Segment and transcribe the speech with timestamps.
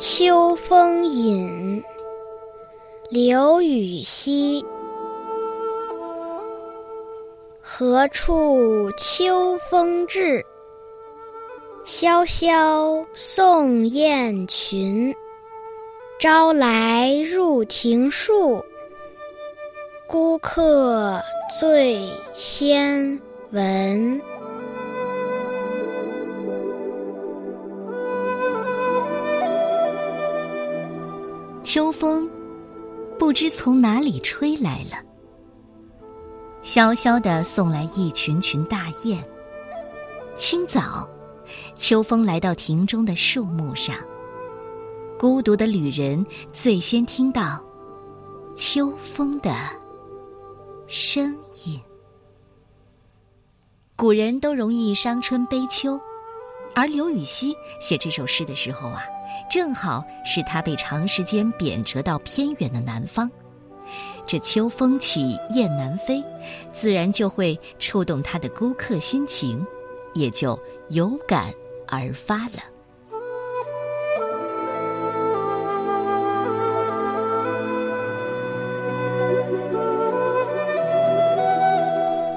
[0.00, 1.84] 秋风引，
[3.10, 4.64] 刘禹锡。
[7.60, 10.42] 何处秋风至？
[11.84, 15.14] 萧萧送雁群。
[16.18, 18.64] 朝来入庭树，
[20.06, 21.20] 孤客
[21.60, 23.20] 最先
[23.50, 24.18] 闻。
[31.72, 32.28] 秋风，
[33.16, 35.00] 不知从哪里吹来了，
[36.62, 39.22] 萧萧的送来一群群大雁。
[40.34, 41.08] 清早，
[41.76, 43.94] 秋风来到庭中的树木上，
[45.16, 47.64] 孤独的旅人最先听到
[48.56, 49.54] 秋风的
[50.88, 51.32] 声
[51.64, 51.80] 音。
[53.94, 56.00] 古人都容易伤春悲秋，
[56.74, 59.04] 而刘禹锡写这首诗的时候啊。
[59.50, 63.28] 正好是他被长时间贬谪到偏远的南方，
[64.26, 66.22] 这秋风起，雁南飞，
[66.72, 69.66] 自然就会触动他的孤客心情，
[70.14, 70.58] 也就
[70.90, 71.52] 有感
[71.88, 72.62] 而发了。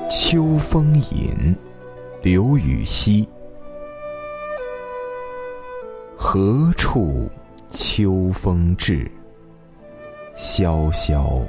[0.16, 1.36] 《秋风引》，
[2.24, 3.28] 刘禹锡。
[6.34, 7.30] 何处
[7.68, 9.08] 秋风至？
[10.36, 11.40] 萧萧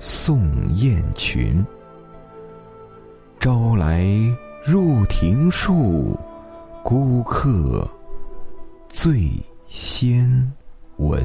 [0.00, 0.38] 送
[0.76, 1.64] 雁群。
[3.40, 4.06] 朝来
[4.62, 6.14] 入庭树，
[6.82, 7.88] 孤客
[8.86, 9.30] 最
[9.66, 10.52] 先
[10.98, 11.24] 闻。